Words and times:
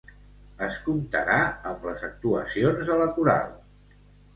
Es 0.67 0.77
comptarà 0.85 1.37
amb 1.75 1.87
les 1.91 2.09
actuacions 2.11 2.87
de 2.93 3.01
la 3.05 3.11
Coral. 3.21 3.59